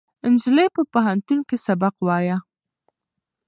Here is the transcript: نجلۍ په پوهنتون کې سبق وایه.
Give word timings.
نجلۍ 0.33 0.67
په 0.75 0.81
پوهنتون 0.91 1.39
کې 1.47 1.57
سبق 1.65 1.95
وایه. 2.07 2.37